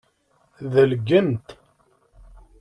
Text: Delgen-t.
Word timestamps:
Delgen-t. 0.73 1.47